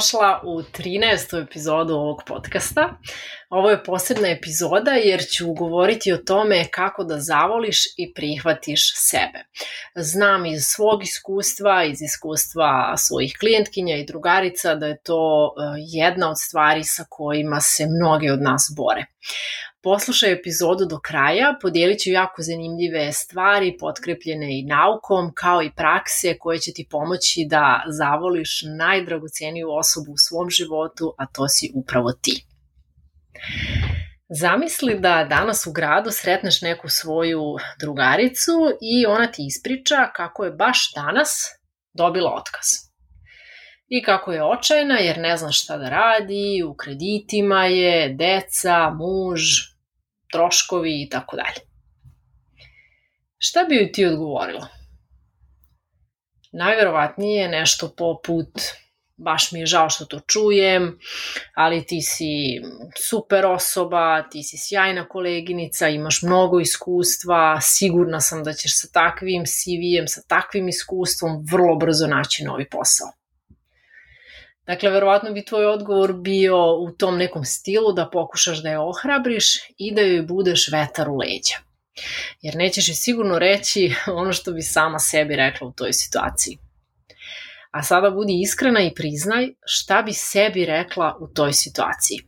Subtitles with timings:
[0.00, 1.42] Dobrodošla u 13.
[1.42, 2.88] epizodu ovog podcasta.
[3.50, 9.44] Ovo je posebna epizoda jer ću govoriti o tome kako da zavoliš i prihvatiš sebe.
[9.94, 15.60] Znam iz svog iskustva, iz iskustva svojih klijentkinja i drugarica da je to e,
[15.92, 19.04] jedna od stvari sa kojima se mnoge od nas bore.
[19.82, 26.38] Poslušaj epizodu do kraja, podijelit ću jako zanimljive stvari potkrepljene i naukom, kao i prakse
[26.38, 32.12] koje će ti pomoći da zavoliš najdragoceniju osobu u svom životu, a to si upravo
[32.12, 32.44] ti.
[34.40, 37.42] Zamisli da danas u gradu sretneš neku svoju
[37.80, 41.30] drugaricu i ona ti ispriča kako je baš danas
[41.94, 42.90] dobila otkaz.
[43.88, 49.69] I kako je očajna jer ne zna šta da radi, u kreditima je, deca, muž,
[50.32, 51.60] troškovi i tako dalje.
[53.38, 54.68] Šta bi joj ti odgovorila?
[56.52, 58.50] Najverovatnije nešto poput
[59.20, 60.98] baš mi je žao što to čujem,
[61.54, 62.60] ali ti si
[63.08, 69.44] super osoba, ti si sjajna koleginica, imaš mnogo iskustva, sigurna sam da ćeš sa takvim
[69.46, 73.19] CV-em, sa takvim iskustvom vrlo brzo naći novi posao.
[74.70, 79.46] Dakle, verovatno bi tvoj odgovor bio u tom nekom stilu da pokušaš da je ohrabriš
[79.78, 81.56] i da joj budeš vetar u leđa.
[82.42, 86.58] Jer nećeš joj sigurno reći ono što bi sama sebi rekla u toj situaciji.
[87.70, 92.18] A sada budi iskrena i priznaj šta bi sebi rekla u toj situaciji.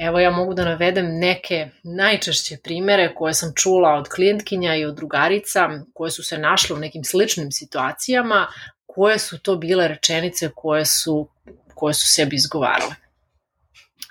[0.00, 4.96] Evo ja mogu da navedem neke najčešće primere koje sam čula od klijentkinja i od
[4.96, 8.46] drugarica koje su se našle u nekim sličnim situacijama,
[8.94, 11.28] koje su to bile rečenice koje su,
[11.74, 12.94] koje su sebi izgovarale.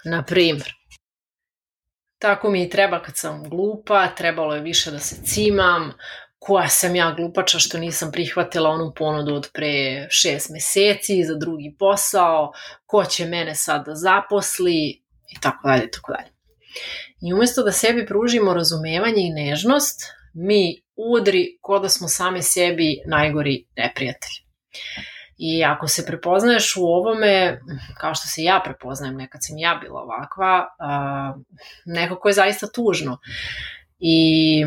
[0.06, 0.74] Na primjer,
[2.20, 5.94] tako mi i treba kad sam glupa, trebalo je više da se cimam,
[6.40, 11.76] koja sam ja glupača što nisam prihvatila onu ponudu od pre šest meseci za drugi
[11.80, 12.52] posao,
[12.86, 16.30] ko će mene sad da zaposli i tako dalje, tako dalje.
[17.22, 20.02] I umesto da sebi pružimo razumevanje i nežnost,
[20.34, 24.49] mi udri ko da smo same sebi najgori neprijatelji.
[25.38, 27.60] I ako se prepoznaješ u ovome,
[27.98, 30.66] kao što se ja prepoznajem, nekad sam ja bila ovakva,
[31.86, 33.18] nekako je zaista tužno.
[34.00, 34.66] I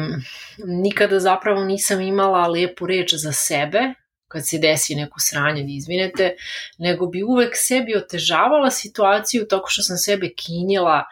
[0.65, 3.81] nikada zapravo nisam imala lepu reč za sebe,
[4.29, 6.37] kad se desi neko sranje, da izvinete,
[6.79, 11.05] nego bi uvek sebi otežavala situaciju tako što sam sebe kinjela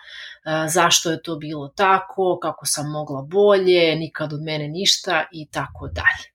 [0.68, 5.88] zašto je to bilo tako, kako sam mogla bolje, nikad od mene ništa i tako
[5.88, 6.30] dalje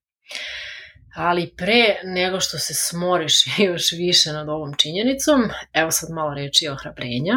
[1.16, 5.42] ali pre nego što se smoriš još više nad ovom činjenicom,
[5.74, 7.34] evo sad malo reči ohrabrenja,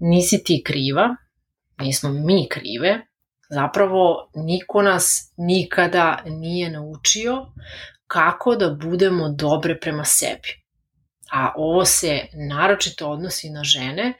[0.00, 1.16] nisi ti kriva,
[1.78, 3.00] nismo mi krive,
[3.50, 7.46] zapravo niko nas nikada nije naučio
[8.06, 10.62] kako da budemo dobre prema sebi.
[11.32, 14.12] A ovo se naročito odnosi na žene,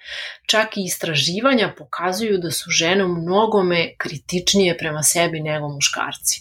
[0.46, 6.40] čak i istraživanja pokazuju da su žene u mnogome kritičnije prema sebi nego muškarci.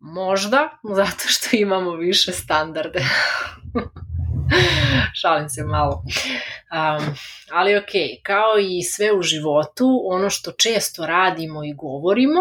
[0.00, 3.04] Možda, zato što imamo više standarde.
[5.20, 6.02] Šalim se malo.
[6.02, 7.14] Um,
[7.52, 12.40] ali ok, kao i sve u životu, ono što često radimo i govorimo,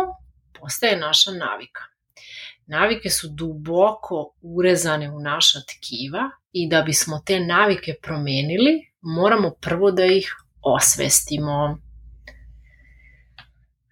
[0.59, 1.81] postaje naša navika.
[2.67, 9.91] Navike su duboko urezane u naša tkiva i da bismo te navike promenili, moramo prvo
[9.91, 11.77] da ih osvestimo.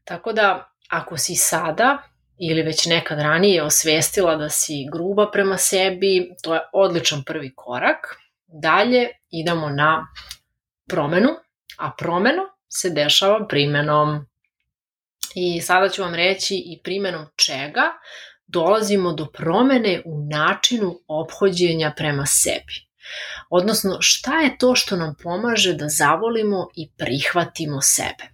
[0.03, 6.31] Tako da, ako si sada ili već nekad ranije osvestila da si gruba prema sebi,
[6.44, 8.15] to je odličan prvi korak.
[8.47, 10.07] Dalje idemo na
[10.89, 11.30] promenu,
[11.77, 14.25] a promenu se dešava primenom.
[15.35, 17.83] I sada ću vam reći i primenom čega
[18.47, 22.74] dolazimo do promene u načinu ophođenja prema sebi.
[23.50, 28.32] Odnosno, šta je to što nam pomaže da zavolimo i prihvatimo sebe?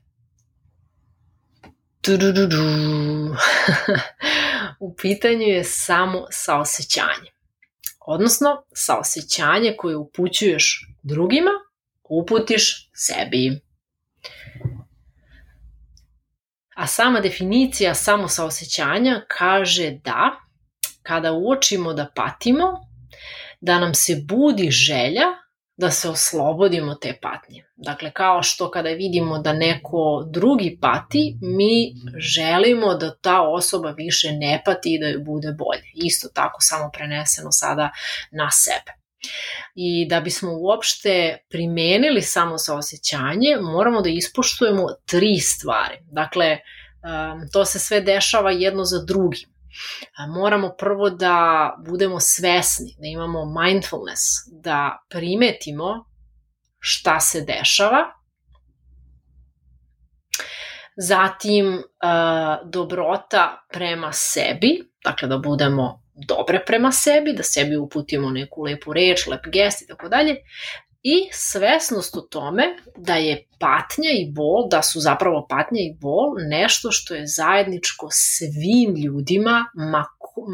[4.79, 7.31] u pitanju je samo saosećanje.
[7.99, 11.51] Odnosno, saosećanje koje upućuješ drugima,
[12.09, 13.61] uputiš sebi.
[16.75, 20.39] A sama definicija samosaosećanja kaže da
[21.03, 22.65] kada uočimo da patimo,
[23.61, 25.25] da nam se budi želja
[25.79, 27.63] da se oslobodimo te patnje.
[27.75, 34.31] Dakle, kao što kada vidimo da neko drugi pati, mi želimo da ta osoba više
[34.31, 35.91] ne pati i da joj bude bolje.
[35.93, 37.89] Isto tako samo preneseno sada
[38.31, 38.91] na sebe.
[39.75, 45.97] I da bismo uopšte primenili samo saosećanje, moramo da ispoštujemo tri stvari.
[46.11, 49.58] Dakle, um, to se sve dešava jedno za drugim
[50.27, 54.21] moramo prvo da budemo svesni, da imamo mindfulness,
[54.63, 56.05] da primetimo
[56.79, 58.13] šta se dešava,
[60.97, 61.83] zatim
[62.65, 69.27] dobrota prema sebi, dakle da budemo dobre prema sebi, da sebi uputimo neku lepu reč,
[69.27, 70.35] lep gest i tako dalje,
[71.03, 72.63] i svesnost o tome
[72.97, 78.07] da je patnja i bol, da su zapravo patnja i bol nešto što je zajedničko
[78.11, 80.05] svim ljudima, ma,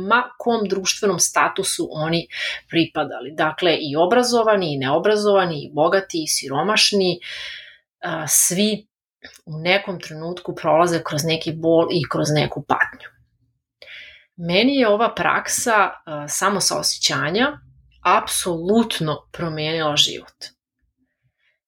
[0.08, 2.28] ma kom društvenom statusu oni
[2.70, 3.32] pripadali.
[3.34, 7.20] Dakle, i obrazovani, i neobrazovani, i bogati, i siromašni,
[8.28, 8.88] svi
[9.46, 13.10] u nekom trenutku prolaze kroz neki bol i kroz neku patnju.
[14.36, 15.90] Meni je ova praksa
[16.28, 17.65] samo saosećanja
[18.06, 20.46] apsolutno promijenila život.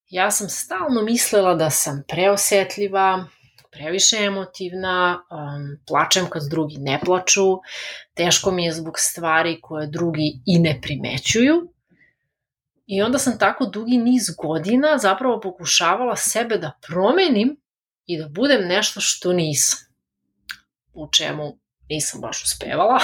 [0.10, 3.26] Ja sam stalno mislila da sam preosetljiva,
[3.72, 7.58] previše emotivna, um, plačem kad drugi ne plaču,
[8.14, 11.74] teško mi je zbog stvari koje drugi i ne primećuju.
[12.86, 17.62] I onda sam tako dugi niz godina zapravo pokušavala sebe da promenim
[18.06, 19.80] i da budem nešto što nisam.
[20.94, 23.00] U čemu nisam baš uspevala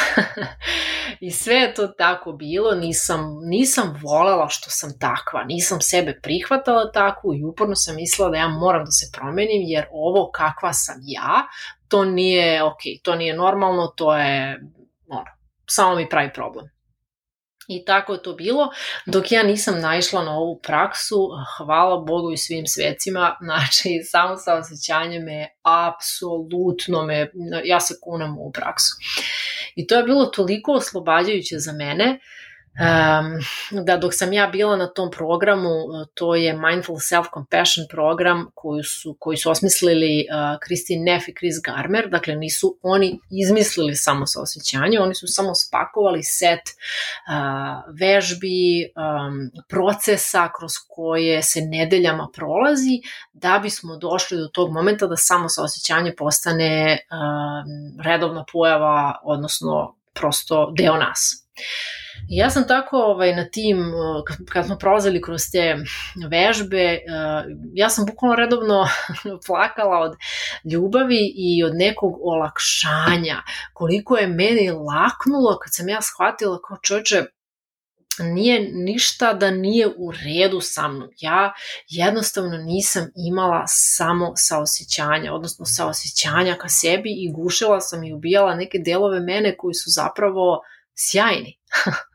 [1.26, 6.92] i sve je to tako bilo, nisam, nisam volela što sam takva, nisam sebe prihvatala
[6.92, 10.96] takvu i uporno sam mislila da ja moram da se promenim jer ovo kakva sam
[11.04, 11.48] ja,
[11.88, 14.60] to nije ok, to nije normalno, to je
[15.08, 15.26] ono,
[15.70, 16.73] samo mi pravi problem.
[17.68, 18.70] I tako je to bilo,
[19.06, 24.56] dok ja nisam naišla na ovu praksu, hvala Bogu i svim svecima, znači samo sa
[24.56, 27.32] osjećanjem me apsolutno me,
[27.64, 28.96] ja se kunem u praksu.
[29.76, 32.20] I to je bilo toliko oslobađajuće za mene,
[32.80, 35.70] um, da dok sam ja bila na tom programu,
[36.14, 41.56] to je Mindful Self-Compassion program koju su, koji su osmislili uh, Christine Neff i Chris
[41.66, 48.92] Garmer, dakle nisu oni izmislili samo sa osjećanje, oni su samo spakovali set uh, vežbi,
[48.96, 53.02] um, procesa kroz koje se nedeljama prolazi
[53.34, 59.96] da bismo došli do tog momenta da samo sa osjećanje postane um, redovna pojava, odnosno
[60.14, 61.46] prosto deo nas.
[62.30, 63.78] I ja sam tako ovaj, na tim,
[64.50, 65.76] kad, smo prolazili kroz te
[66.30, 67.00] vežbe,
[67.74, 68.88] ja sam bukvalno redovno
[69.48, 70.18] plakala od
[70.72, 73.42] ljubavi i od nekog olakšanja.
[73.74, 77.24] Koliko je meni laknulo kad sam ja shvatila kao čoveče,
[78.20, 81.10] nije ništa da nije u redu sa mnom.
[81.18, 81.54] Ja
[81.88, 88.78] jednostavno nisam imala samo saosećanja, odnosno saosećanja ka sebi i gušila sam i ubijala neke
[88.86, 90.62] delove mene koji su zapravo
[90.96, 91.60] sjajni.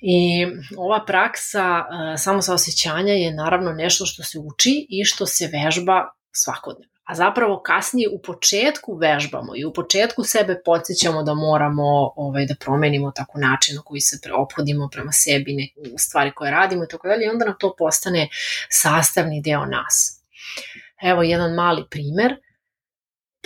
[0.00, 0.46] I
[0.76, 6.98] ova praksa uh, samosaosećanja je naravno nešto što se uči i što se vežba svakodnevno.
[7.04, 12.54] A zapravo kasnije u početku vežbamo i u početku sebe podsjećamo da moramo ovaj, da
[12.60, 17.08] promenimo tako način na koji se ophodimo prema sebi, neke stvari koje radimo i tako
[17.08, 18.28] dalje i onda nam to postane
[18.68, 20.22] sastavni deo nas.
[21.02, 22.36] Evo jedan mali primer–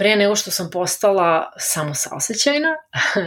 [0.03, 2.69] pre nego što sam postala samo saosećajna,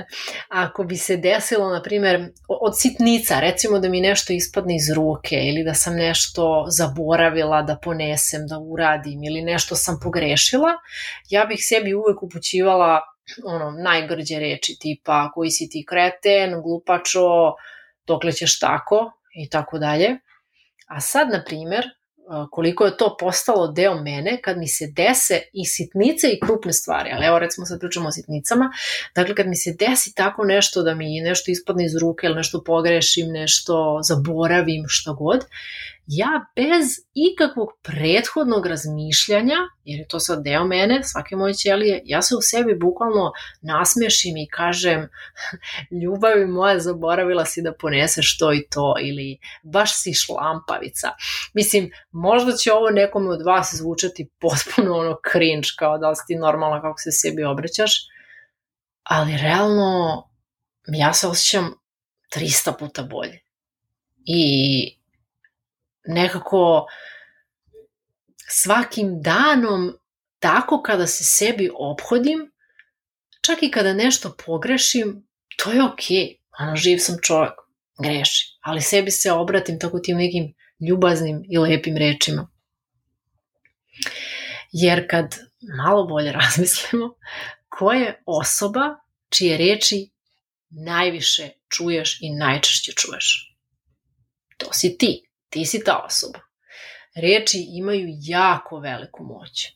[0.66, 5.36] ako bi se desilo, na primer, od sitnica, recimo da mi nešto ispadne iz ruke
[5.36, 10.70] ili da sam nešto zaboravila da ponesem, da uradim ili nešto sam pogrešila,
[11.30, 13.02] ja bih sebi uvek upućivala
[13.46, 17.56] ono, najgrđe reči tipa koji si ti kreten, glupačo,
[18.08, 20.10] dokle ćeš tako i tako dalje.
[20.88, 21.86] A sad, na primer,
[22.52, 27.10] koliko je to postalo deo mene kad mi se dese i sitnice i krupne stvari,
[27.14, 28.72] ali evo recimo sad pričamo o sitnicama,
[29.16, 32.64] dakle kad mi se desi tako nešto da mi nešto ispadne iz ruke ili nešto
[32.64, 35.46] pogrešim, nešto zaboravim, što god,
[36.08, 42.22] ja bez ikakvog prethodnog razmišljanja, jer je to sad deo mene, svake moje ćelije, ja
[42.22, 43.32] se u sebi bukvalno
[43.62, 45.10] nasmešim i kažem
[46.04, 51.10] ljubavi moja zaboravila si da poneseš to i to ili baš si šlampavica.
[51.54, 56.36] Mislim, možda će ovo nekome od vas zvučati potpuno ono cringe, kao da li ti
[56.36, 57.92] normalna kako se sebi obraćaš,
[59.04, 60.24] ali realno
[60.88, 61.74] ja se osjećam
[62.36, 63.40] 300 puta bolje.
[64.26, 65.05] I
[66.08, 66.88] nekako
[68.50, 69.98] svakim danom
[70.40, 72.52] tako kada se sebi obhodim,
[73.42, 76.18] čak i kada nešto pogrešim, to je okej.
[76.18, 76.38] Okay.
[76.60, 77.54] Ono, živ sam čovjek,
[78.04, 78.58] greši.
[78.62, 80.54] Ali sebi se obratim tako tim nekim
[80.90, 82.48] ljubaznim i lepim rečima.
[84.72, 85.36] Jer kad
[85.78, 87.16] malo bolje razmislimo,
[87.70, 88.96] ko je osoba
[89.30, 90.10] čije reči
[90.70, 93.56] najviše čuješ i najčešće čuješ?
[94.58, 95.25] To si ti.
[95.56, 96.40] Ti si ta osoba.
[97.16, 99.72] Reči imaju jako veliku moć.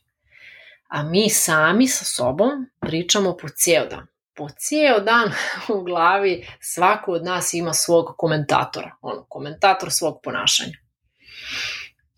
[0.88, 4.06] A mi sami sa sobom pričamo po cijel dan.
[4.34, 5.32] Po cijel dan
[5.74, 8.96] u glavi svako od nas ima svog komentatora.
[9.00, 10.76] Ono, komentator svog ponašanja.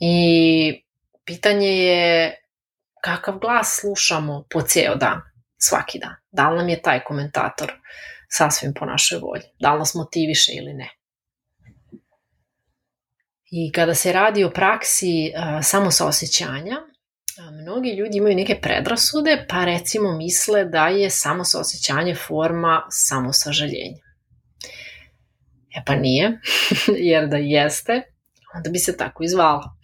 [0.01, 0.85] I
[1.25, 2.35] pitanje je
[3.01, 5.21] kakav glas slušamo po cijel dan,
[5.59, 6.15] svaki dan.
[6.31, 7.73] Da li nam je taj komentator
[8.29, 9.45] sasvim po našoj volji?
[9.59, 11.02] Da li nas motiviše ili ne?
[13.55, 16.77] I kada se radi o praksi a, samosaosećanja,
[17.39, 24.03] a, mnogi ljudi imaju neke predrasude, pa recimo misle da je samosaosećanje forma samosažaljenja.
[25.77, 26.41] E pa nije,
[27.11, 28.03] jer da jeste,
[28.55, 29.77] onda bi se tako i zvala.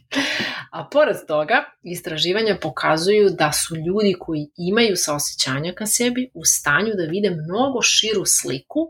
[0.76, 6.92] A pored toga, istraživanja pokazuju da su ljudi koji imaju saosećanja ka sebi u stanju
[6.96, 8.80] da vide mnogo širu sliku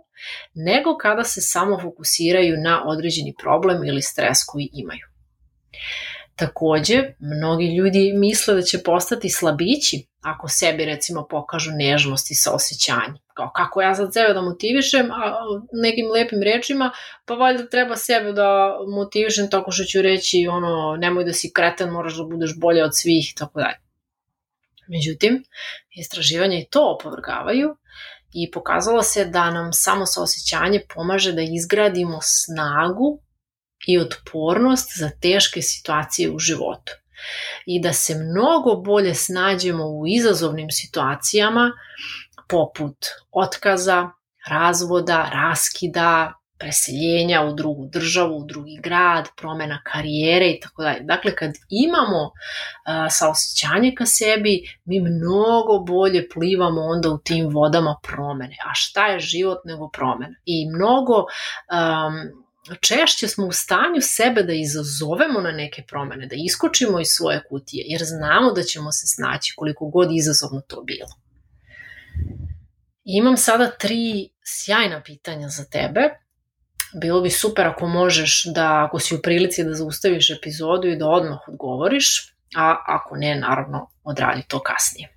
[0.55, 5.07] nego kada se samo fokusiraju na određeni problem ili stres koji imaju.
[6.37, 13.21] Takođe, mnogi ljudi misle da će postati slabići ako sebi recimo pokažu nežnost i saosećanje.
[13.41, 15.41] Kao kako ja sad sebe da motivišem a,
[15.73, 16.91] nekim lepim rečima,
[17.25, 21.89] pa valjda treba sebe da motivišem tako što ću reći ono nemoj da si kreten,
[21.91, 23.79] moraš da budeš bolje od svih i tako dalje.
[24.89, 25.45] Međutim,
[25.91, 27.77] istraživanja i to opovrgavaju
[28.35, 33.21] i pokazalo se da nam samo saosećanje pomaže da izgradimo snagu
[33.87, 36.93] i otpornost za teške situacije u životu
[37.67, 41.73] i da se mnogo bolje snađemo u izazovnim situacijama
[42.51, 44.11] poput otkaza,
[44.49, 51.01] razvoda, raskida, preseljenja u drugu državu, u drugi grad, promena karijere i tako dalje.
[51.01, 57.97] Dakle, kad imamo uh, saosećanje ka sebi, mi mnogo bolje plivamo onda u tim vodama
[58.03, 58.57] promene.
[58.67, 60.37] A šta je život nego promena?
[60.45, 62.15] I mnogo um,
[62.81, 67.85] češće smo u stanju sebe da izazovemo na neke promene, da iskočimo iz svoje kutije,
[67.87, 71.20] jer znamo da ćemo se snaći koliko god izazovno to bilo.
[73.05, 76.01] Imam sada tri sjajna pitanja za tebe.
[77.01, 81.09] Bilo bi super ako možeš da, ako si u prilici da zaustaviš epizodu i da
[81.09, 85.09] odmah odgovoriš, a ako ne, naravno, odradi to kasnije.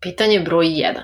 [0.00, 1.02] Pitanje broj 1.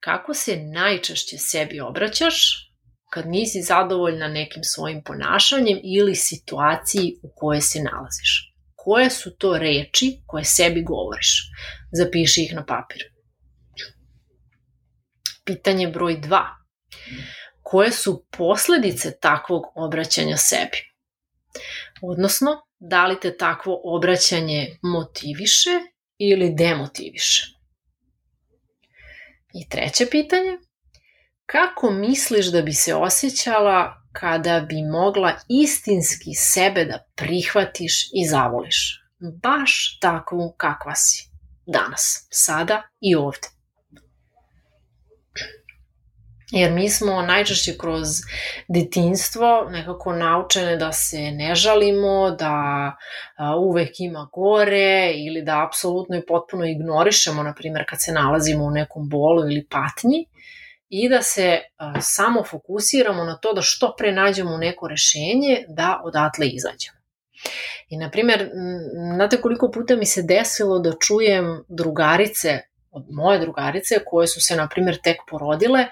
[0.00, 2.68] Kako se najčešće sebi obraćaš
[3.10, 8.54] kad nisi zadovoljna nekim svojim ponašanjem ili situaciji u kojoj se nalaziš.
[8.76, 11.50] Koje su to reči koje sebi govoriš?
[11.92, 13.11] Zapiši ih na papir.
[15.44, 16.42] Pitanje broj 2.
[17.62, 20.78] Koje su posledice takvog obraćanja sebi?
[22.02, 25.70] Odnosno, da li te takvo obraćanje motiviše
[26.18, 27.46] ili demotiviše?
[29.54, 30.58] I treće pitanje,
[31.52, 39.04] Kako misliš da bi se osjećala kada bi mogla istinski sebe da prihvatiš i zavoliš?
[39.42, 41.28] Baš takvu kakva si.
[41.66, 43.48] Danas, sada i ovde.
[46.52, 48.08] Jer mi smo najčešće kroz
[48.68, 52.96] detinstvo nekako naučene da se ne žalimo, da
[53.58, 58.70] uvek ima gore ili da apsolutno i potpuno ignorišemo, na primjer, kad se nalazimo u
[58.70, 60.26] nekom bolu ili patnji
[60.88, 61.60] i da se
[62.00, 66.98] samo fokusiramo na to da što pre nađemo neko rešenje da odatle izađemo.
[67.88, 68.50] I, na primjer,
[69.14, 72.60] znate koliko puta mi se desilo da čujem drugarice,
[72.92, 75.86] od moje drugarice, koje su se, na primjer, tek porodile,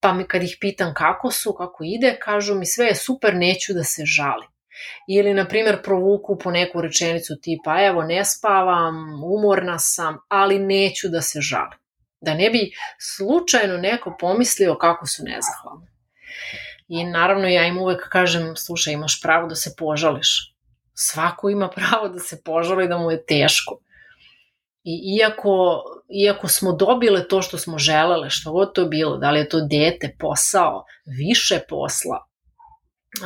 [0.00, 3.72] pa mi kad ih pitam kako su, kako ide, kažu mi sve je super, neću
[3.72, 4.48] da se žalim.
[5.08, 11.08] Ili, na primjer, provuku po neku rečenicu tipa, evo, ne spavam, umorna sam, ali neću
[11.08, 11.78] da se žalim
[12.20, 15.86] da ne bi slučajno neko pomislio kako su nezahvalni.
[16.88, 20.54] I naravno ja im uvek kažem, slušaj, imaš pravo da se požališ.
[20.94, 23.80] Svako ima pravo da se požali da mu je teško.
[24.88, 25.82] I iako,
[26.24, 29.60] iako smo dobile to što smo želele, što god to bilo, da li je to
[29.70, 30.84] dete, posao,
[31.18, 32.26] više posla,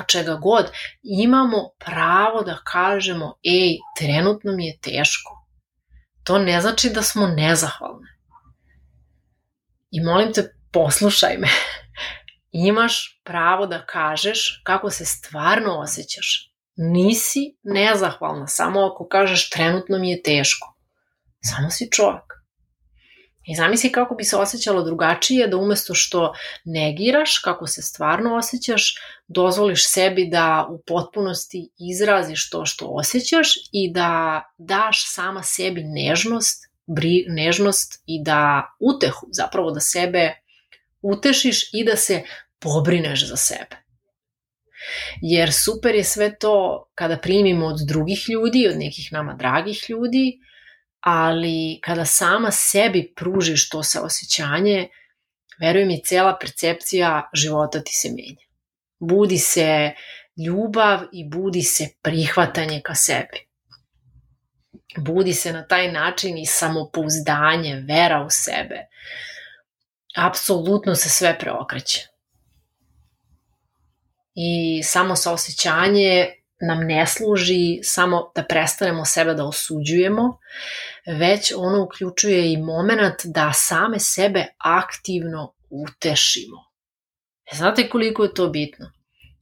[0.07, 0.67] čega god,
[1.03, 5.47] imamo pravo da kažemo, ej, trenutno mi je teško.
[6.25, 8.09] To ne znači da smo nezahvalne.
[9.91, 11.49] I molim te, poslušaj me.
[12.69, 16.53] Imaš pravo da kažeš kako se stvarno osjećaš.
[16.77, 20.70] Nisi nezahvalna samo ako kažeš trenutno mi je teško.
[21.41, 22.41] Samo si čovjek.
[23.47, 28.95] I zamisli kako bi se osjećalo drugačije da umesto što negiraš kako se stvarno osjećaš,
[29.29, 36.65] dozvoliš sebi da u potpunosti izraziš to što osjećaš i da daš sama sebi nežnost,
[36.87, 40.35] bri, nežnost i da utehu, zapravo da sebe
[41.03, 42.23] utešiš i da se
[42.59, 43.77] pobrineš za sebe.
[45.23, 50.39] Jer super je sve to kada primimo od drugih ljudi, od nekih nama dragih ljudi,
[51.01, 54.89] ali kada sama sebi pružiš to osjećanje,
[55.61, 58.47] veruj mi, cela percepcija života ti se menja.
[58.99, 59.91] Budi se
[60.47, 63.47] ljubav i budi se prihvatanje ka sebi.
[64.97, 68.87] Budi se na taj način i samopouzdanje, vera u sebe.
[70.17, 72.09] Apsolutno se sve preokreće.
[74.35, 80.39] I samo saosećanje nam ne služi samo da prestanemo sebe da osuđujemo,
[81.07, 86.57] već ono uključuje i moment da same sebe aktivno utešimo.
[87.53, 88.93] E, znate koliko je to bitno?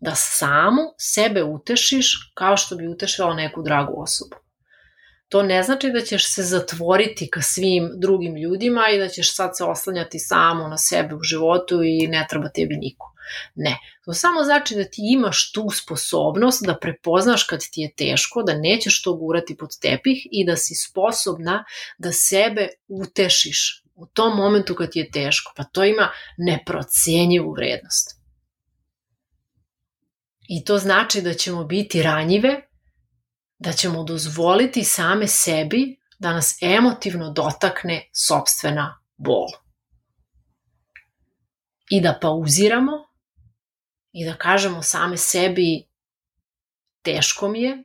[0.01, 4.37] Da samu sebe utešiš kao što bi utešila neku dragu osobu.
[5.29, 9.51] To ne znači da ćeš se zatvoriti ka svim drugim ljudima i da ćeš sad
[9.57, 13.13] se oslanjati samo na sebe u životu i ne treba tebi niko.
[13.55, 18.43] Ne, to samo znači da ti imaš tu sposobnost da prepoznaš kad ti je teško,
[18.43, 21.65] da nećeš to gurati pod tepih i da si sposobna
[21.99, 25.53] da sebe utešiš u tom momentu kad ti je teško.
[25.57, 28.19] Pa to ima neprocenjivu vrednost.
[30.49, 32.69] I to znači da ćemo biti ranjive,
[33.59, 39.47] da ćemo dozvoliti same sebi da nas emotivno dotakne sobstvena bol.
[41.91, 43.08] I da pauziramo
[44.13, 45.89] i da kažemo same sebi
[47.03, 47.85] teško mi je,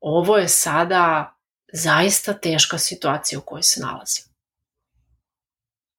[0.00, 1.34] ovo je sada
[1.72, 4.24] zaista teška situacija u kojoj se nalazim.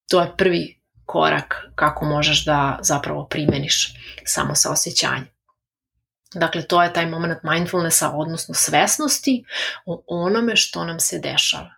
[0.09, 3.93] To je prvi korak kako možeš da zapravo primeniš
[4.25, 5.27] samo sa osjećanjem.
[6.33, 9.45] Dakle, to je taj moment mindfulnessa, odnosno svesnosti
[9.85, 11.76] o onome što nam se dešava.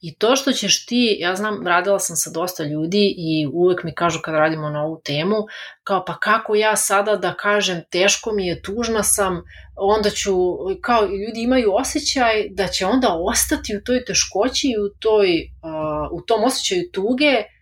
[0.00, 3.94] I to što ćeš ti, ja znam, radila sam sa dosta ljudi i uvek mi
[3.94, 5.36] kažu kad radimo na ovu temu,
[5.84, 9.42] kao pa kako ja sada da kažem teško mi je, tužna sam,
[9.76, 10.32] onda ću,
[10.80, 16.18] kao ljudi imaju osjećaj da će onda ostati u toj teškoći i u, toj, uh,
[16.18, 17.53] u tom osjećaju tuge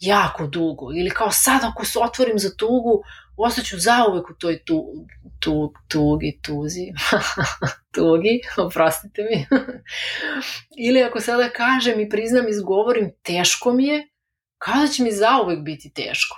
[0.00, 0.86] jako dugo.
[0.96, 3.02] Ili kao sad ako se otvorim za tugu,
[3.36, 4.84] ostaću zauvek u toj tu,
[5.40, 6.86] tu, tugi, tuzi,
[7.94, 9.46] tugi, oprostite mi.
[10.86, 14.08] Ili ako sada kažem i priznam i izgovorim teško mi je,
[14.58, 16.36] kada će mi zauvek biti teško?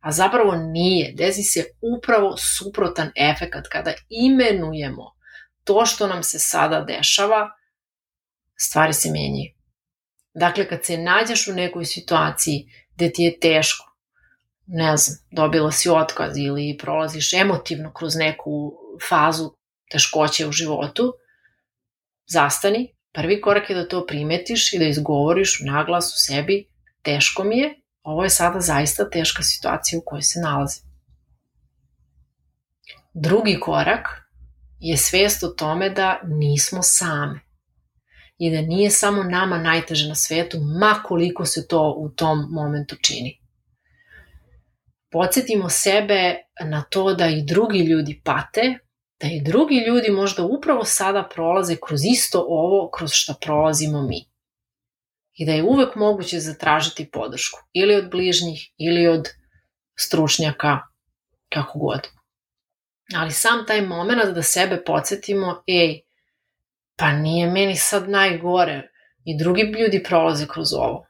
[0.00, 1.12] A zapravo nije.
[1.12, 1.64] Desi se
[1.96, 5.14] upravo suprotan efekat kada imenujemo
[5.64, 7.50] to što nam se sada dešava,
[8.56, 9.54] stvari se menjaju.
[10.34, 13.94] Dakle, kad se nađeš u nekoj situaciji gde ti je teško,
[14.66, 18.72] ne znam, dobila si otkaz ili prolaziš emotivno kroz neku
[19.08, 19.50] fazu
[19.90, 21.12] teškoće u životu,
[22.26, 26.68] zastani, prvi korak je da to primetiš i da izgovoriš u naglas u sebi,
[27.02, 30.84] teško mi je, ovo je sada zaista teška situacija u kojoj se nalazim.
[33.14, 34.08] Drugi korak
[34.80, 37.43] je svest o tome da nismo same
[38.38, 42.96] i da nije samo nama najteže na svetu, ma koliko se to u tom momentu
[43.02, 43.44] čini
[45.14, 48.78] podsjetimo sebe na to da i drugi ljudi pate,
[49.20, 54.24] da i drugi ljudi možda upravo sada prolaze kroz isto ovo kroz što prolazimo mi.
[55.34, 59.28] I da je uvek moguće zatražiti podršku, ili od bližnjih, ili od
[59.98, 60.80] stručnjaka,
[61.48, 62.00] kako god.
[63.16, 66.00] Ali sam taj moment da sebe podsjetimo, ej,
[66.96, 68.82] pa nije meni sad najgore,
[69.24, 71.06] i drugi ljudi prolaze kroz ovo.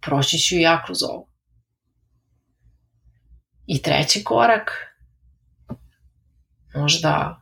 [0.00, 1.28] Proći ću i ja kroz ovo.
[3.66, 4.70] I treći korak,
[6.74, 7.40] možda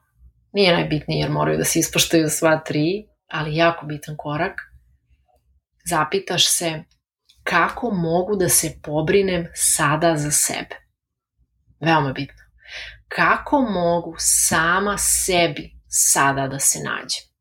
[0.53, 4.61] nije najbitniji jer moraju da se ispoštaju sva tri, ali jako bitan korak,
[5.91, 6.85] zapitaš se
[7.43, 10.77] kako mogu da se pobrinem sada za sebe.
[11.81, 12.43] Veoma bitno.
[13.09, 17.36] Kako mogu sama sebi sada da se nađem?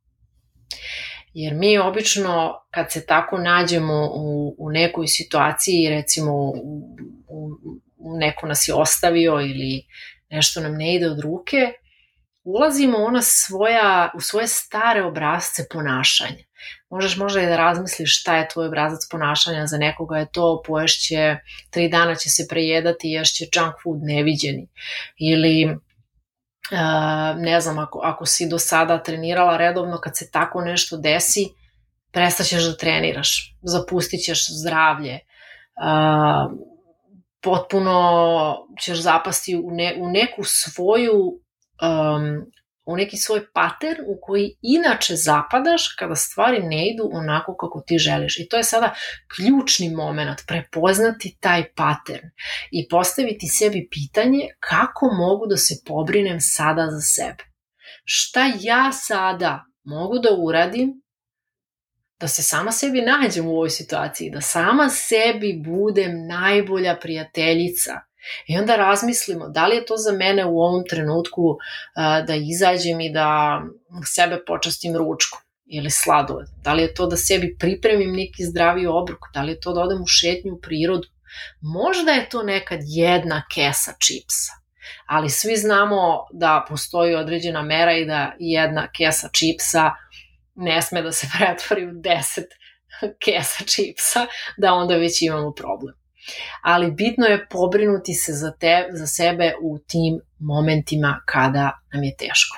[1.34, 6.98] Jer mi obično kad se tako nađemo u, u nekoj situaciji, recimo u,
[7.28, 9.86] u, neko nas je ostavio ili
[10.30, 11.74] nešto nam ne ide od ruke,
[12.44, 16.44] ulazimo ona svoja, u svoje stare obrazce ponašanja.
[16.90, 21.38] Možeš možda i da razmisliš šta je tvoj obrazac ponašanja, za nekoga je to poješće,
[21.70, 24.68] tri dana će se prejedati i ješće junk food neviđeni.
[25.18, 25.78] Ili
[27.38, 31.46] ne znam, ako, ako si do sada trenirala redovno, kad se tako nešto desi,
[32.12, 35.20] prestaćeš da treniraš, zapustit ćeš zdravlje,
[37.42, 42.52] potpuno ćeš zapasti u, ne, u neku svoju um,
[42.86, 47.98] u neki svoj pattern u koji inače zapadaš kada stvari ne idu onako kako ti
[47.98, 48.40] želiš.
[48.40, 48.96] I to je sada
[49.36, 52.28] ključni moment, prepoznati taj pattern
[52.72, 57.44] i postaviti sebi pitanje kako mogu da se pobrinem sada za sebe.
[58.04, 61.06] Šta ja sada mogu da uradim
[62.20, 67.94] da se sama sebi nađem u ovoj situaciji, da sama sebi budem najbolja prijateljica.
[68.48, 71.58] I onda razmislimo da li je to za mene u ovom trenutku
[72.28, 73.62] da izađem i da
[74.16, 76.48] sebe počastim ručkom ili sladoled.
[76.64, 79.82] Da li je to da sebi pripremim neki zdravi obrok, da li je to da
[79.82, 81.08] odem u šetnju u prirodu.
[81.62, 84.54] Možda je to nekad jedna kesa čipsa,
[85.08, 89.92] ali svi znamo da postoji određena mera i da jedna kesa čipsa
[90.56, 92.44] ne sme da se pretvori u 10
[93.26, 95.96] kesa čipsa, da onda već imamo problem.
[96.62, 102.16] Ali bitno je pobrinuti se za, te, za sebe u tim momentima kada nam je
[102.18, 102.58] teško.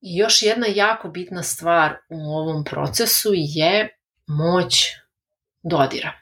[0.00, 4.74] I još jedna jako bitna stvar u ovom procesu je moć
[5.62, 6.12] dodira.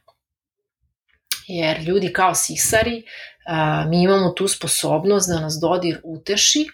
[1.47, 3.03] Jer ljudi kao sisari,
[3.89, 6.67] mi imamo tu sposobnost da nas dodir uteši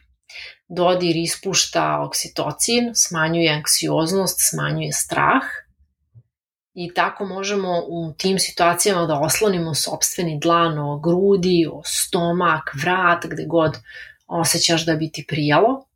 [0.68, 5.42] Dodir ispušta oksitocin, smanjuje anksioznost, smanjuje strah
[6.78, 13.26] i tako možemo u tim situacijama da oslonimo sobstveni dlan o grudi, o stomak, vrat,
[13.26, 13.76] gde god
[14.26, 15.86] osjećaš da bi ti prijalo.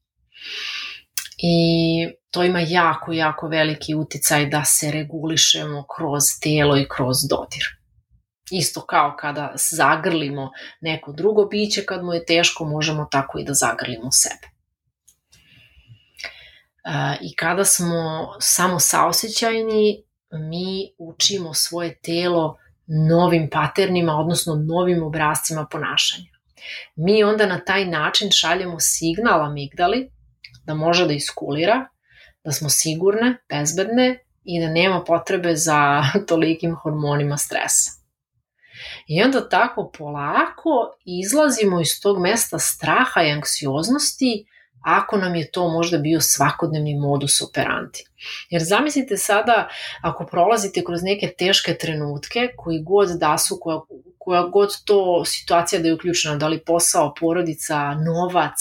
[1.39, 1.59] I
[2.31, 7.65] to ima jako, jako veliki uticaj da se regulišemo kroz telo i kroz dodir.
[8.51, 13.55] Isto kao kada zagrlimo neko drugo biće kad mu je teško, možemo tako i da
[13.55, 14.49] zagrlimo sebe.
[17.21, 22.57] I kada smo samo saosećajni, mi učimo svoje telo
[23.11, 26.31] novim paternima, odnosno novim obrazcima ponašanja.
[26.97, 30.11] Mi onda na taj način šaljemo signal amigdali
[30.65, 31.89] da može da iskulira,
[32.45, 37.91] da smo sigurne, bezbedne i da nema potrebe za tolikim hormonima stresa.
[39.07, 44.47] I onda tako polako izlazimo iz tog mesta straha i anksioznosti
[44.85, 48.10] ako nam je to možda bio svakodnevni modus operandi.
[48.51, 49.69] Jer zamislite sada,
[50.03, 53.81] ako prolazite kroz neke teške trenutke, koji god da su, koja,
[54.19, 58.55] koja god to situacija da je uključena, da li posao, porodica, novac,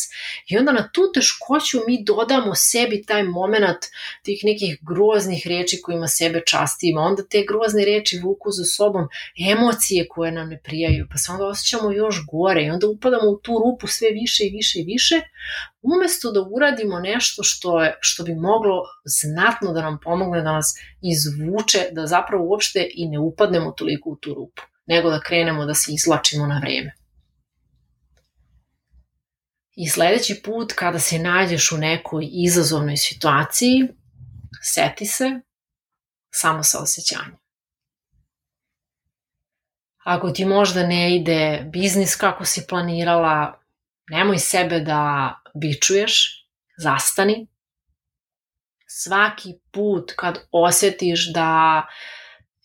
[0.48, 3.86] i onda na tu teškoću mi dodamo sebi taj moment
[4.24, 9.08] tih nekih groznih reči kojima sebe častimo, onda te grozne reči vuku za sobom
[9.52, 13.40] emocije koje nam ne prijaju, pa se onda osjećamo još gore i onda upadamo u
[13.40, 15.22] tu rupu sve više i više i više,
[15.82, 20.74] umesto da uradimo nešto što, je, što bi moglo znatno da nam pomogne da nas
[21.02, 25.74] izvuče, da zapravo uopšte i ne upadnemo toliko u tu rupu, nego da krenemo da
[25.74, 26.94] se izlačimo na vreme.
[29.76, 33.88] I sledeći put kada se nađeš u nekoj izazovnoj situaciji,
[34.62, 35.40] seti se
[36.32, 37.38] samo sa osjećanjem.
[40.04, 43.60] Ako ti možda ne ide biznis kako si planirala,
[44.10, 46.46] nemoj sebe da bičuješ,
[46.78, 47.48] zastani.
[48.92, 51.86] Svaki put kad osjetiš da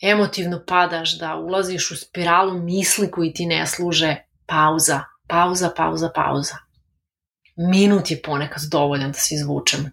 [0.02, 6.56] emotivno padaš, da ulaziš u spiralu misli koji ti ne služe, pauza, pauza, pauza, pauza.
[7.56, 9.90] Minut je ponekad dovoljan da se izvučemo.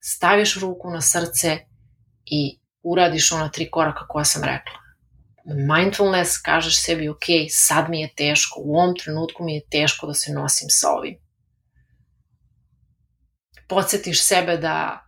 [0.00, 1.58] Staviš ruku na srce
[2.24, 4.78] i uradiš ona tri koraka koja sam rekla.
[5.44, 10.14] Mindfulness, kažeš sebi, ok, sad mi je teško, u ovom trenutku mi je teško da
[10.14, 11.22] se nosim sa ovim
[13.72, 15.04] podsjetiš sebe da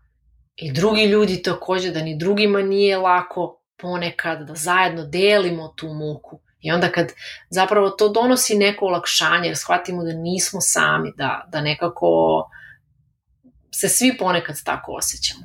[0.57, 6.40] i drugi ljudi takođe, da ni drugima nije lako ponekad, da zajedno delimo tu muku.
[6.61, 7.12] I onda kad
[7.51, 12.09] zapravo to donosi neko olakšanje, jer shvatimo da nismo sami, da, da nekako
[13.71, 15.43] se svi ponekad tako osjećamo.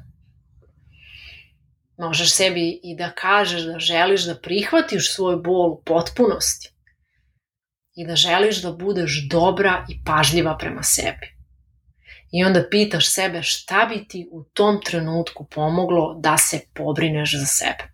[1.97, 6.73] Možeš sebi i da kažeš da želiš da prihvatiš svoj bol u potpunosti
[7.95, 11.38] i da želiš da budeš dobra i pažljiva prema sebi.
[12.31, 17.45] I onda pitaš sebe šta bi ti u tom trenutku pomoglo da se pobrineš za
[17.45, 17.91] sebe.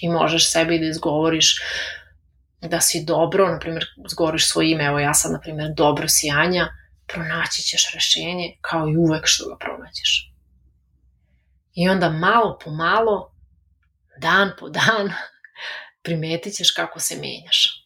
[0.00, 1.56] I možeš sebi da izgovoriš
[2.60, 6.30] da si dobro, na primjer, zgovoriš svoje ime, evo ja sam, na primjer, dobro si
[6.30, 6.68] Anja,
[7.06, 10.32] pronaći ćeš rešenje kao i uvek što ga pronađeš.
[11.74, 13.34] I onda malo po malo,
[14.20, 15.12] dan po dan,
[16.04, 17.78] primetit ćeš kako se menjaš.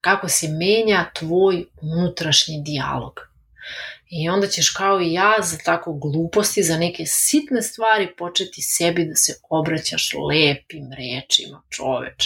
[0.00, 3.20] kako se menja tvoj unutrašnji dijalog.
[4.14, 9.04] I onda ćeš kao i ja za tako gluposti, za neke sitne stvari početi sebi
[9.04, 12.24] da se obraćaš lepim rečima, čoveč.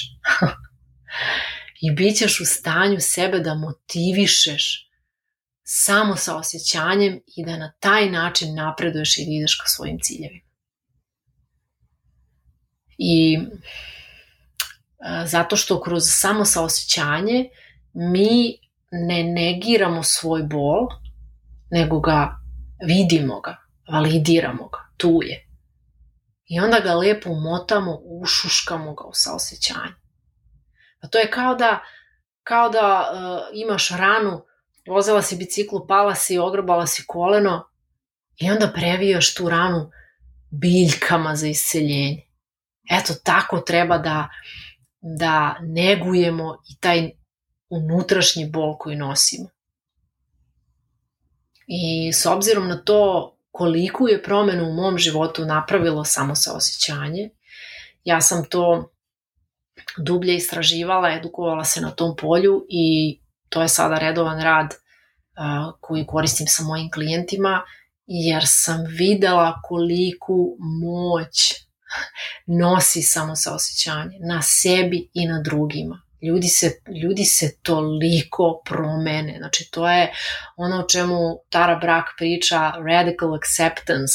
[1.82, 4.90] I bit ćeš u stanju sebe da motivišeš
[5.62, 10.46] samo sa osjećanjem i da na taj način napreduješ i da ideš ka svojim ciljevima.
[12.98, 13.38] I
[15.24, 17.48] zato što kroz samo saosećanje
[17.92, 18.58] mi
[18.90, 21.05] ne negiramo svoj bol,
[21.70, 22.36] nego ga
[22.86, 23.56] vidimo ga,
[23.92, 25.48] validiramo ga, tu je.
[26.46, 29.94] I onda ga lepo umotamo, ušuškamo ga u saosećanje.
[31.00, 31.80] Pa to je kao da,
[32.42, 34.42] kao da uh, imaš ranu,
[34.88, 37.68] vozila si biciklu, pala si, ogrobala si koleno
[38.36, 39.90] i onda previjaš tu ranu
[40.50, 42.22] biljkama za isceljenje.
[42.90, 44.28] Eto, tako treba da,
[45.00, 47.10] da negujemo i taj
[47.68, 49.48] unutrašnji bol koji nosimo.
[51.66, 57.30] I s obzirom na to koliko je promenu u mom životu napravilo samo saosećanje,
[58.04, 58.92] ja sam to
[59.98, 66.06] dublje istraživala, edukovala se na tom polju i to je sada redovan rad uh, koji
[66.06, 67.62] koristim sa mojim klijentima
[68.06, 71.54] jer sam videla koliku moć
[72.46, 76.70] nosi samo saosećanje na sebi i na drugima ljudi se,
[77.02, 79.34] ljudi se toliko promene.
[79.38, 80.12] Znači, to je
[80.56, 81.16] ono o čemu
[81.50, 84.14] Tara Brak priča, radical acceptance.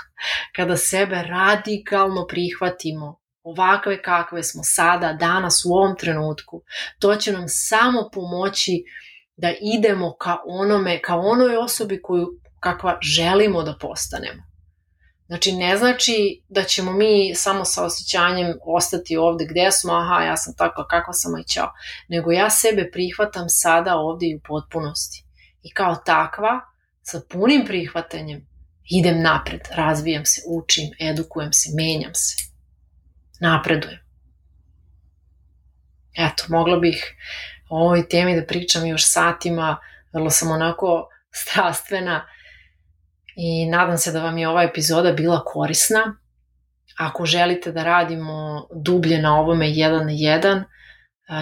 [0.56, 6.62] Kada sebe radikalno prihvatimo, ovakve kakve smo sada, danas, u ovom trenutku,
[6.98, 8.84] to će nam samo pomoći
[9.36, 12.26] da idemo ka onome, ka onoj osobi koju
[12.60, 14.55] kakva želimo da postanemo.
[15.26, 20.36] Znači, ne znači da ćemo mi samo sa osjećanjem ostati ovde gde smo, aha, ja
[20.36, 21.72] sam takva kakva sam i čao,
[22.08, 25.24] nego ja sebe prihvatam sada ovde i u potpunosti.
[25.62, 26.60] I kao takva,
[27.02, 28.46] sa punim prihvatanjem,
[28.90, 32.36] idem napred, razvijam se, učim, edukujem se, menjam se,
[33.40, 33.98] napredujem.
[36.18, 37.14] Eto, mogla bih
[37.68, 39.76] o ovoj temi da pričam još satima,
[40.12, 42.26] vrlo sam onako strastvena,
[43.36, 46.16] i nadam se da vam je ova epizoda bila korisna.
[46.98, 50.64] Ako želite da radimo dublje na ovome jedan na jedan,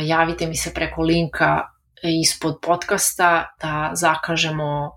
[0.03, 1.63] javite mi se preko linka
[2.03, 4.91] ispod podcasta da zakažemo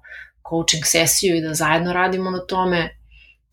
[0.49, 2.89] coaching sesiju i da zajedno radimo na tome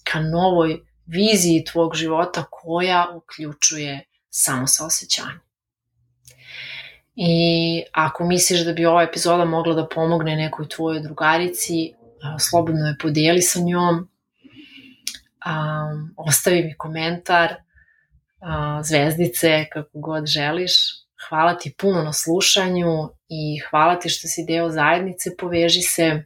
[0.05, 5.39] ka novoj viziji tvog života koja uključuje samo saosećanje.
[7.17, 11.95] I ako misliš da bi ova epizoda mogla da pomogne nekoj tvojoj drugarici,
[12.39, 20.73] slobodno je podijeli sa njom, um, ostavi mi komentar, uh, zvezdice, kako god želiš.
[21.29, 26.25] Hvala ti puno na slušanju i hvala ti što si deo zajednice, poveži se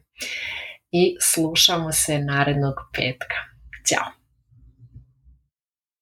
[0.91, 3.35] i slušamo se narednog petka.
[3.87, 4.18] Ćao!